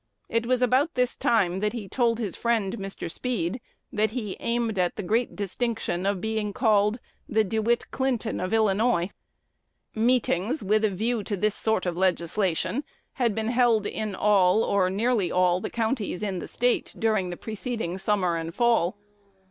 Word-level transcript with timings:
It 0.29 0.47
was 0.47 0.63
about 0.63 0.95
this 0.95 1.15
time 1.15 1.59
that 1.59 1.73
he 1.73 1.87
told 1.87 2.17
his 2.17 2.35
friend, 2.35 2.75
Mr. 2.79 3.07
Speed, 3.11 3.61
that 3.93 4.09
he 4.09 4.35
aimed 4.39 4.79
at 4.79 4.95
the 4.95 5.03
great 5.03 5.35
distinction 5.35 6.07
of 6.07 6.19
being 6.19 6.53
called 6.53 6.97
"the 7.29 7.43
De 7.43 7.59
Witt 7.59 7.91
Clinton 7.91 8.39
of 8.39 8.51
Illinois." 8.51 9.11
Meetings 9.93 10.63
with 10.63 10.83
a 10.83 10.89
view 10.89 11.23
to 11.25 11.37
this 11.37 11.53
sort 11.53 11.85
of 11.85 11.95
legislation 11.97 12.83
had 13.21 13.35
been 13.35 13.49
held 13.49 13.85
in 13.85 14.15
all, 14.15 14.63
or 14.63 14.89
nearly 14.89 15.31
all, 15.31 15.61
the 15.61 15.69
counties 15.69 16.23
in 16.23 16.39
the 16.39 16.47
State 16.47 16.95
during 16.97 17.29
the 17.29 17.37
preceding 17.37 17.99
summer 17.99 18.37
and 18.37 18.55
fall. 18.55 18.97